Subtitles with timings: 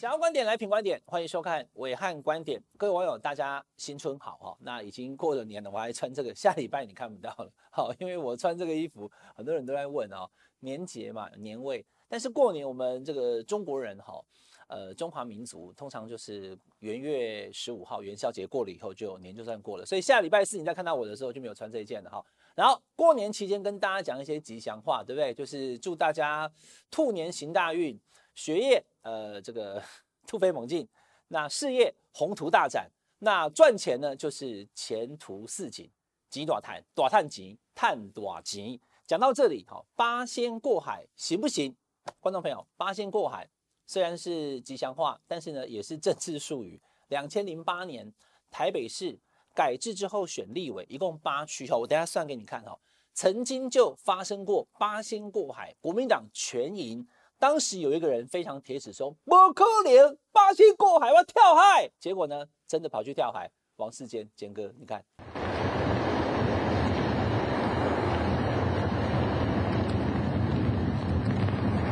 [0.00, 2.58] 想要观点来品观点，欢迎收看伟汉观点。
[2.78, 4.56] 各位网友，大家新春好哈！
[4.60, 7.52] 那已经过了年了，我还穿这个，下礼拜你看不到了。
[7.70, 10.26] 好，因为我穿这个衣服，很多人都在问哦，
[10.60, 11.84] 年节嘛，年味。
[12.08, 14.18] 但是过年我们这个中国人哈，
[14.68, 19.84] 呃，中华民族通常就是元月十五号元宵节过了以后，就年就算过了。
[19.84, 22.24] 所以下礼拜四你再看到我的时候就没有穿这一件了哈。
[22.54, 25.34] 然后过年期间跟大家讲一些吉祥话，对不对？
[25.34, 26.50] 就是祝大家
[26.90, 28.00] 兔年行大运。
[28.32, 29.82] 学业呃这个
[30.26, 30.88] 突飞猛进，
[31.28, 35.90] 那事业宏图大展，那赚钱呢就是前途似锦，
[36.28, 38.80] 吉大叹，大叹吉，叹大吉。
[39.06, 41.74] 讲到这里哈，八仙过海行不行？
[42.20, 43.48] 观众朋友，八仙过海
[43.86, 46.80] 虽然是吉祥话，但是呢也是政治术语。
[47.08, 48.12] 两千零八年
[48.50, 49.18] 台北市
[49.52, 52.78] 改制之后选立委，一共八区哈，我等下算给你看哈，
[53.12, 57.06] 曾经就发生过八仙过海，国民党全赢。
[57.40, 63.50] 当时有一个人非常铁齿说：“不可能，八仙过海我要跳海。”结果呢，真的跑去跳海。
[63.76, 65.02] 王世坚，坚哥，你看，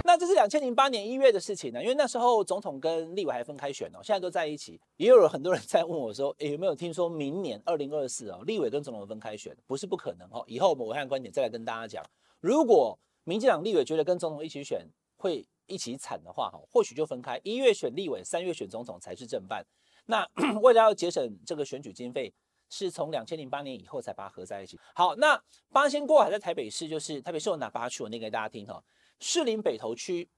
[0.05, 4.79] 那这是两千零八年一月的事情呢，因为那时候总统跟立委还分开选哦，现在都在一起。
[4.99, 9.57] 也有很多人在问我说：“，有没有听说明年二零二四哦，立委跟总统分开选？
[9.67, 10.45] 不是不可能哦。
[10.47, 12.05] 以后我们武汉观点再来跟大家讲，
[12.39, 14.87] 如果民进党立委觉得跟总统一起选。”
[15.19, 19.63] 会一起惨的话，哈，或许就分开，一月选立委，三月选总统才是正办。
[20.07, 20.27] 那
[20.63, 22.33] 为了要节省这个选举经费，
[22.71, 24.79] 是从两千零八年以后才把它合在一起。
[24.95, 25.39] 好，那
[25.71, 28.03] 八仙过海在台北市，就是台北市有哪八区？
[28.03, 28.83] 我念给大家听哈：
[29.21, 30.31] 士林北投区、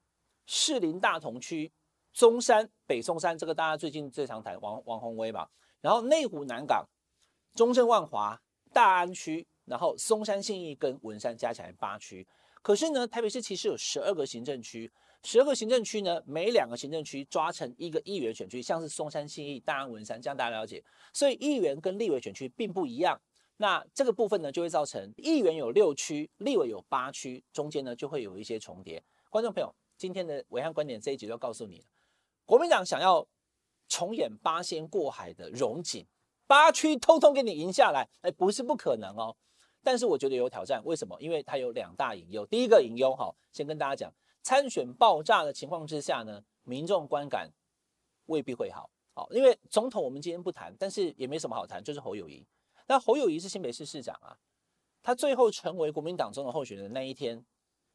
[0.46, 1.70] 士林大同区、
[2.12, 5.46] 中山北松山，这个大家最近最常谈王王宏威嘛。
[5.80, 6.84] 然后内湖南港、
[7.54, 8.40] 中正万华、
[8.72, 12.26] 大安区，然后松山信义跟文山加起来八区。
[12.62, 14.90] 可是呢，台北市其实有十二个行政区，
[15.22, 20.82] 十二个行政区呢，每两个行政区抓成一个议员选区，像是松山信义、大安、文山，这样大家了解。
[21.12, 23.20] 所以议员跟立委选区并不一样。
[23.56, 29.02] 那这个部分呢，就会造成议员有六区，立委有八区，中间呢就会有一些重叠。
[29.28, 31.84] 观众朋友，今天的维汉观点这一集就告诉你了，
[32.46, 33.26] 国民党想要
[33.88, 36.06] 重演八仙过海的荣景，
[36.46, 39.36] 八区通通给你赢下来，哎，不是不可能哦。
[39.82, 41.16] 但是我觉得有挑战，为什么？
[41.20, 42.44] 因为它有两大隐忧。
[42.46, 47.50] 第一个隐忧，哈，先跟大家讲，参选爆炸的情况之下呢，民众观感
[48.26, 48.90] 未必会好。
[49.12, 52.46] 好，因为总统我们今天不谈，但是也没什么好谈，就是侯友宜。
[52.86, 54.36] 那侯友宜是新北市市长啊，
[55.02, 57.44] 他最后成为国民党中的候选人那一天，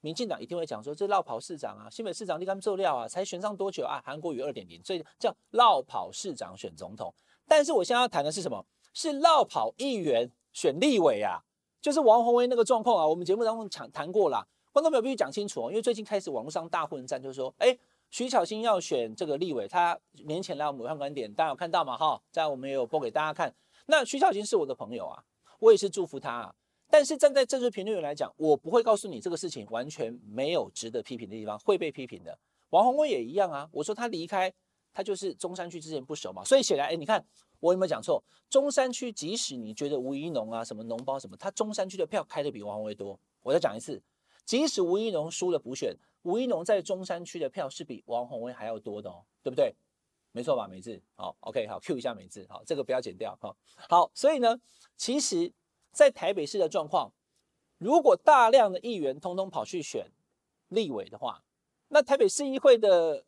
[0.01, 3.07] 民进党一定会讲说，这落跑市长啊，新北市长你敢做料啊？
[3.07, 4.01] 才选上多久啊？
[4.03, 7.13] 韩国瑜二点零，所以叫落跑市长选总统。
[7.47, 8.65] 但是我现在要谈的是什么？
[8.93, 11.41] 是落跑议员选立委啊。
[11.85, 17.77] 就是王鸿薇那个状况啊，我们节目当中谈谈过了，观众朋友必须讲清楚哦，因为最近开始网络上大混战，就是说，哎，
[18.09, 21.95] 徐巧芯要选这个立委，他年前来我们武汉观点，大家有看到吗？
[21.95, 23.53] 哈，在我们也有播给大家看。
[23.85, 25.23] 那徐巧芯是我的朋友啊，
[25.59, 26.55] 我也是祝福他啊。
[26.89, 32.35] 但是站在政治评论员来讲，我不会告诉你这个事情完全没有值得批评的地方，会被批评的。
[32.71, 34.51] 王鸿薇也一样啊，我说他离开，
[34.91, 37.23] 他就是中山区之前不熟嘛，所以显然，哎，你看。
[37.59, 38.23] 我有没有讲错？
[38.49, 43.19] 中山区，即使你觉得吴怡农啊、什么农包什么，他中山区的票开得比王鸿薇多。
[43.41, 44.01] 我再讲一次，
[44.45, 49.75] 即使吴怡农输了补选，吴怡农在中山区的票是比王鸿薇还要多的哦，对不对？
[50.31, 50.67] 没错吧？
[50.67, 53.55] 美智，好，OK，好，Q 一下美智，好，这个不要剪掉，好，
[53.87, 54.59] 好，所以呢，
[54.97, 55.53] 其实，
[55.93, 57.13] 在台北市的状况，
[57.77, 60.11] 如果大量的议员通通跑去选
[60.67, 61.41] 立委的话，
[61.87, 63.23] 那台北市议会的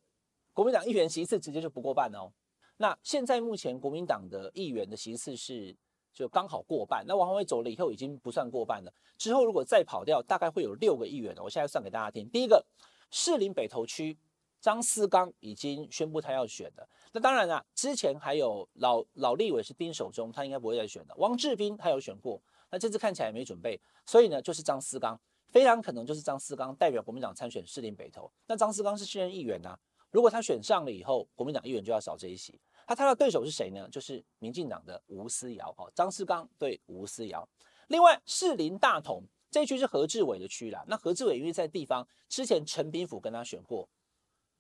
[0.52, 2.34] 国民党议员席次直接就不过半哦。
[2.78, 5.76] 那现在目前国民党的议员的席次是
[6.14, 8.94] 就刚好过半，那王鸿薇走了以后已经不算过半了。
[9.18, 11.36] 之后如果再跑掉，大概会有六个议员。
[11.38, 12.30] 我现在算给大家听。
[12.30, 12.66] 第一个，
[13.12, 14.18] 士林北投区
[14.60, 16.88] 张思刚已经宣布他要选的。
[17.12, 21.16] 那当然了，之前还有老老立委是丁守中，他应该不会再选的。
[21.18, 22.42] 王志斌他有选过，
[22.72, 25.20] 那这次看起来没准备，所以呢就是张思刚，
[25.50, 28.32] 非常可能就是张思刚代表国民党参选士林北投。
[28.48, 29.80] 那张思刚是现任议员呐、啊。
[30.10, 32.60] 如果他选上了以后，国民党议员就要少这一席。
[32.88, 33.88] 他他的对手是谁呢？
[33.92, 35.72] 就是民进党的吴思瑶。
[35.74, 37.48] 哈，张思刚对吴思瑶。
[37.90, 40.84] 另外，士林大同这一区是何志伟的区啦。
[40.88, 43.88] 那何志伟因为在地方之前陈炳甫跟他选过，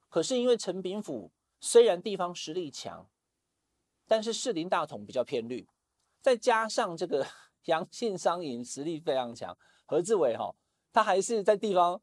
[0.09, 3.09] 可是因为陈炳甫虽然地方实力强，
[4.06, 5.65] 但是士林大同比较偏绿，
[6.21, 7.25] 再加上这个
[7.65, 10.53] 杨姓商银实力非常强，何志伟哈
[10.91, 12.00] 他还是在地方。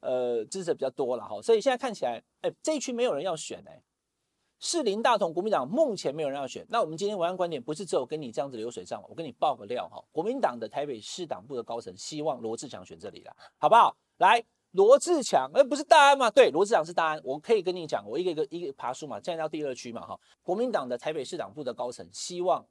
[0.00, 3.82] 呃，支持比较多了哈，所以现在看起来，哎，这一区没有人要选哎，
[4.60, 6.66] 士林大同国民党目前没有人要选。
[6.68, 13.96] 那我们今天文案观点不是只有跟你这样子流水账，我跟你爆个料哈，国民党的台北市党部的高层希望罗志强选这里了，好不好？
[14.16, 16.28] 来，罗志强，而不是大安嘛？
[16.28, 17.20] 对，罗志强是大安。
[17.22, 20.18] 我可以跟你讲，我一个一个一个爬树嘛，现在到第二区嘛，哈。
[20.42, 22.66] 国民党的台北市党部的高层希望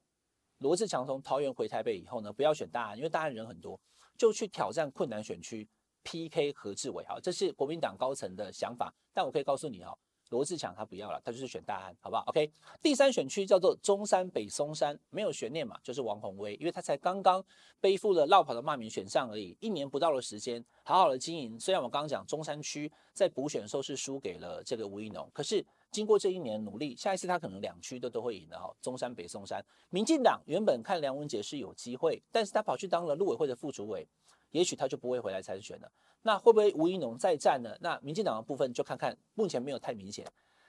[0.58, 3.80] 罗志强从桃园回台北以后呢，不要选大安，因为大安人很多，
[4.18, 5.66] 就去挑战困难选区
[6.04, 8.94] PK 何志伟，哈，这是国民党高层的想法。
[9.14, 9.98] 但我可以告诉你，哈。
[10.30, 12.52] 罗志强他不要了，他就是选大安，好不好？OK，
[12.82, 17.44] 第三选区叫做中山北松山，没有悬念嘛，就是王宏威，因为他才刚刚
[17.80, 21.60] 背负了落跑的骂名选上而已，一年不到的时间，好好的经营。
[21.60, 28.74] 虽然我刚刚讲中山区在补选的时候是输给了这个吴怡农，可是经过这一年努力，下一次他可能两区都都会赢的哈。
[28.82, 34.08] 中山北松山，民进党原本看梁文杰是有机会，但是他跑去当了陆委会的副主委。
[34.52, 35.92] 也许他就不会回来参选了。
[36.24, 37.78] 那会不会吴怡农再战呢？
[37.80, 40.26] 那民进党的部分就看看，目前没有太明显。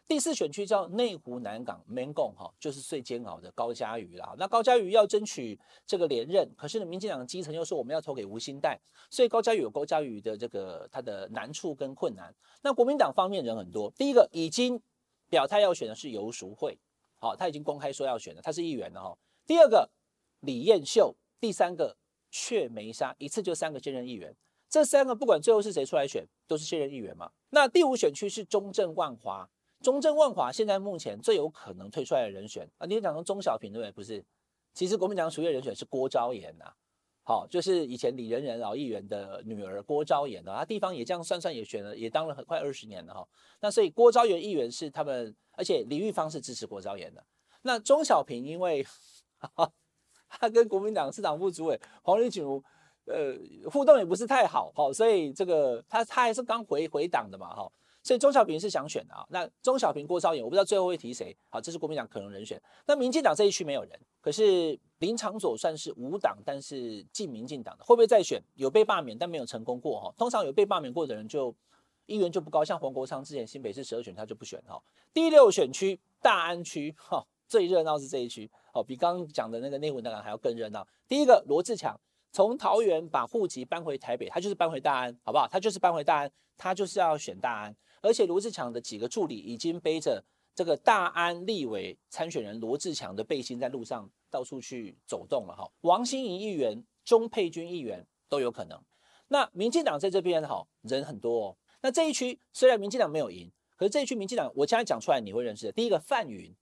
[0.06, 4.34] 第四选区叫内湖南港 Mangon 哈，就是最煎熬的高嘉瑜啦。
[4.38, 8.78] 那高嘉瑜要争取这个连任，可是呢，民进党的基层又说我们要投给吴欣岱，
[9.10, 12.34] 所以高嘉瑜有高嘉瑜的这个他的难处跟困难。
[12.62, 14.80] 那国民党方面人很多，第一个已经
[15.28, 16.78] 表态要选的是游淑慧，
[17.18, 19.14] 好，他已经公开说要选了，他是议员的哈。
[19.46, 19.90] 第二个
[20.40, 21.96] 李彦秀，第三个。
[22.30, 24.34] 却没杀，一次就三个现任议员，
[24.68, 27.30] 这三个不管最后是谁出来选，都是现任议员嘛。
[27.50, 29.48] 那第五选区是中正万华，
[29.80, 33.92] 中正万华现在目前最有可能推出来的人选啊，你讲成钟小平对不对？
[33.92, 34.24] 不是，
[34.74, 36.66] 其实国民党属意的人选是郭昭言呐，
[37.22, 43.26] 好，就是以前李仁仁老议员的女儿郭昭言啊，他地方也这样算算也选了，也当了很快二十年了哈。
[43.60, 47.24] 那所以郭昭言议员是他们，而且李玉芳是支持郭昭言的。
[47.62, 48.86] 那钟小平因为。
[49.40, 49.72] 哈哈
[50.28, 52.62] 他跟国民党市党部主委黄吕锦如，
[53.06, 53.34] 呃，
[53.70, 57.70] 互动也不是太好，哈，所以这个他他还是刚回回党的嘛，哈，
[58.02, 59.24] 所以钟小平是想选的啊。
[59.30, 62.60] 那钟小平、郭昭言，我不知道最后会提谁，好，这是国民党可能人选。
[62.86, 68.42] 那民进党这一区没有人，可是林昶佐算是无党，但是进民进党的，会不会再选？
[68.54, 70.14] 有被罢免，但没有成功过，哈。
[70.18, 71.54] 通常有被罢免过的人就
[72.04, 74.78] 议员就不高，像黄国昌之前新北市十二选他就不选，哈。
[75.14, 77.26] 第六选区大安区，哈。
[77.48, 78.50] 最热闹是这一区，
[78.82, 80.86] 比刚刚讲的那个内湖南港还要更热闹。
[81.06, 81.98] 第一个罗志强
[82.32, 85.48] 从桃园把户籍搬回台北，他就是搬回大安，好不好？
[85.48, 87.74] 他就是搬回大安，他就是要选大安。
[88.00, 90.22] 而且罗志强的几个助理已经背着
[90.54, 95.68] 这个大安立委参选人罗志强的背心在路上到处去走动了哈。
[95.80, 98.78] 王心怡议员、钟沛君议员都有可能。
[99.28, 101.56] 那民进党在这边哈人很多哦。
[101.80, 105.72] 那这一区虽然民进党没有赢，可是这一区民进党我现在讲出来你会认识的。
[105.72, 106.54] 第一个范云。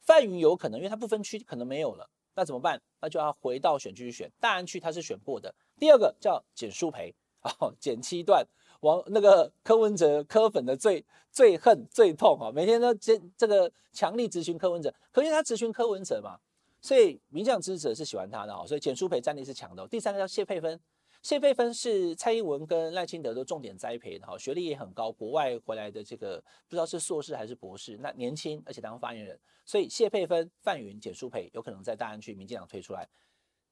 [0.00, 2.80] 范云有可能，因为他不分区可能没有了，那怎么办？
[3.00, 4.30] 那就要回到选区去选。
[4.40, 5.54] 大安区他是选过的。
[5.78, 8.46] 第二个叫简舒培，哦，简七段，
[8.80, 16.38] 王那个柯文哲柯粉的最最恨最痛啊，每天都这这个强力质询柯文哲，可是他质询柯文哲嘛，
[16.80, 19.86] 所以民将支持者是喜欢他的哦，所以简舒培战力是强的。
[19.88, 20.80] 第三个叫谢佩芬。
[21.20, 33.06] 谢佩芬是蔡英文跟赖清德都重点栽培的哈，学历也很高，国外回来的这个不知道是硕士还是博士，那年轻而且当发言人，所以谢佩芬、范云、简淑培有可能在大安区民进党推出来。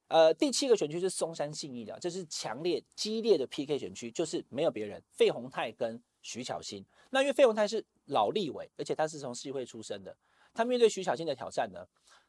[0.09, 6.85] 呃，第七个选区是松山信义的，这是强烈激烈的 PK 选区，就是没有别人，费鸿泰跟徐巧芯。
[7.09, 10.15] 那因为费鸿泰是老立委，而且他是从市议会出身的，
[10.53, 11.85] 他面对徐巧芯的挑战呢，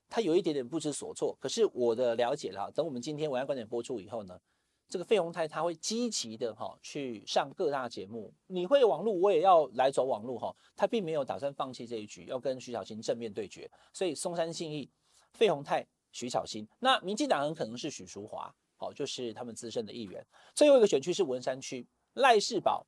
[0.08, 1.36] 他有一点点不知所措。
[1.40, 4.40] 可是我的了解啦，等我们今天文案观点播出以后呢。
[4.88, 10.56] 这个费鸿泰他会积极的哈去上各大节目，你会网络，我也要来走网络哈。
[10.74, 13.70] 他并没有打算放弃这一局，要跟徐巧芯正面对决。
[13.92, 14.90] 所以松山信义、
[15.32, 20.26] 费鸿泰、徐巧芯，那民进党很可能是许淑华，好，就是他们资深的议员。
[20.54, 22.86] 最后一个选区是文山区，赖世宝、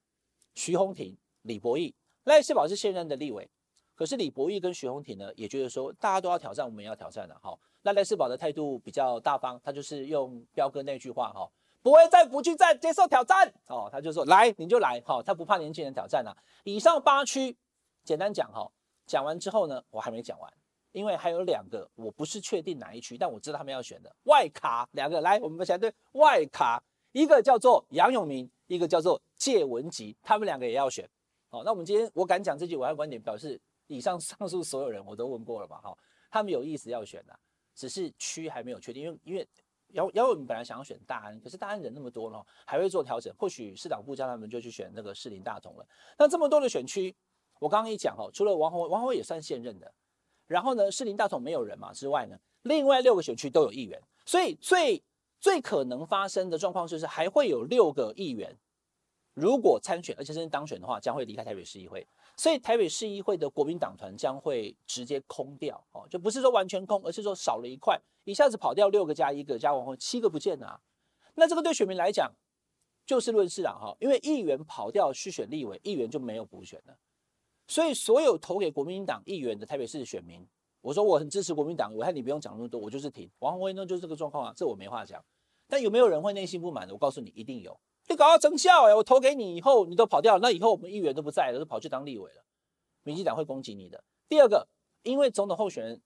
[0.55, 1.95] 徐宏庭、李博毅。
[2.25, 3.47] 赖世宝是现任的立委，
[3.95, 7.39] 可是李博毅跟徐宏庭呢，也觉得说大家都要挑战，我们也要挑战了。
[7.43, 11.51] 好，那赖世宝的态度比较大方，他就是用彪哥那句话哈。
[11.83, 13.89] 不会再不去再，接受挑战哦。
[13.91, 16.37] 他就说来你就来，好，他不怕年轻人挑战啊。
[16.65, 17.57] 以上八区，
[18.05, 18.71] 简单讲哈，
[19.07, 20.53] 讲完之后呢，我还没讲完，
[20.93, 25.21] 因为还有两个，我不是确定哪一区，但我知道他们要选的外卡两个。
[25.21, 26.83] 来，我们先对外卡，
[27.13, 31.09] 一个叫做杨永明，一个叫做谢文吉，他们两个也要选。
[31.49, 35.97] 好，那我们今天我敢讲这句，我要观点表示，以上上述所有人我都问过了嘛，哈，
[36.31, 37.39] 他们有意思要选的，
[37.75, 39.49] 只是区还没有确定，因为因为。
[39.93, 43.35] 姚姚伟明本来想要选大安，可是大安人那么多呢，还会做调整。
[43.39, 45.87] 或许市长部叫他们就去选那个士林大同了。
[46.19, 47.15] 那这么多的选区，
[47.59, 49.93] 我刚刚一讲哦，除了王洪王洪也算现任的，
[50.47, 55.03] 然后呢，士林大同没有人嘛之外呢，另外六个选区都有议员，所以最
[55.39, 58.57] 最可能发生的状况就是还会有六个议员，
[59.35, 62.07] 如果参选而且真当选的话，将会离开台北市议会。
[62.37, 70.81] 所以台北市议会的国民党团将会直接空掉哦，就不是说完全空，而是说少了一块，一下子跑掉六个加一个加王鸿，七个不见了啊。
[71.35, 72.33] 那这个对选民来讲，
[73.07, 76.97] 就事论事啊哈，因为议员跑掉去选立委，议员就没有补选了。
[77.67, 80.45] 所以所有投给国民党议员的台北市的选民，
[80.81, 85.23] 我说我很支持国民党，我看你不用讲那么多，我就是挺王鸿薇呢，就是这个状况啊，这我没话讲。
[85.69, 86.93] 但有没有人会内心不满的？
[86.95, 87.79] 我告诉你，一定有。
[88.11, 92.43] 你搞到成效哎，我投给你以后，你都跑掉，那以后我们议员都不在了，都跑去当立委了，
[93.05, 94.03] 民进党会攻击你的。
[94.29, 94.67] 第二个，
[95.05, 96.03] 因为总统候选人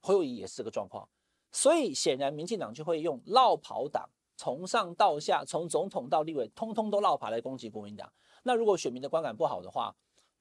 [0.00, 1.08] 侯友宜也是这个状况，
[1.50, 8.12] 所以显然民进党就会用落跑党，从上到下，从总统到立委，通通都落跑来攻击国民党。
[8.44, 9.92] 那如果选民的观感不好的话，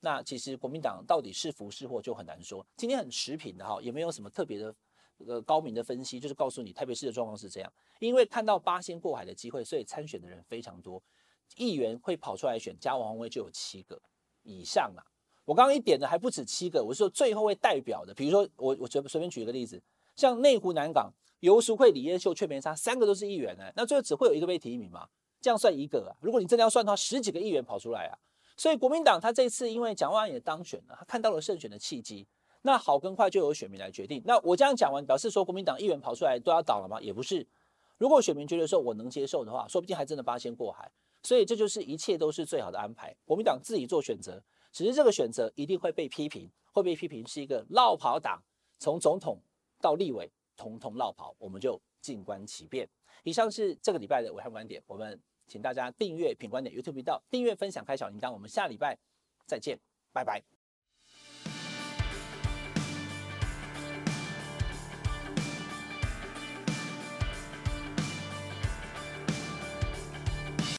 [0.02, 2.64] 那其实国民党到底是福是祸就很难说。
[2.78, 4.76] 今天很持平的哈，也没有什么特别的。
[5.28, 11.02] 呃，高明的分析就是告诉你，台北市的状况是这样，因为看到八仙过海的机会，所以参选的人非常多，
[11.56, 14.02] 议员会跑出来选，加王鸿薇就有七个
[14.44, 15.04] 以上啊。
[15.46, 19.82] 我刚刚一点的还不止七个，我是说最后会代表的，比如说我我随随便举一个例子，
[20.16, 25.08] 像内湖南港游淑慧、李彦秀、阙培莎三个都是议员呢，那最后只会有一个被提名嘛？
[25.42, 26.14] 这样算一个啊？
[26.22, 28.14] 如果你真的要算的话，十几个议员跑出来啊，
[28.56, 32.28] 所以国民党他这次因为蒋万也当选了，他看到了胜选的契机。
[32.64, 34.22] 那好跟坏就由选民来决定。
[34.26, 37.02] 那我这样讲完，表示说国民党议员跑出来都要倒了吗？
[37.02, 37.46] 也不是。
[37.98, 40.92] 如果选民觉得说我能接受的话，说不定还真的八仙过海。
[41.24, 43.16] 所以这就是一切都是最好的安排。
[43.26, 48.42] 国民党自己做选择，只是这个选择一定会被批评，会被批评是一个落跑党，
[48.80, 49.40] 从总统
[49.80, 52.90] 到立委统统落跑，我们就静观其变。
[53.24, 58.98] 以上是这个礼拜的暐瀚观点，我们请大家订阅品观点 YouTube 频道，订阅分享开小铃铛，我们下礼拜
[59.46, 59.80] 再见，
[60.12, 60.61] 拜拜。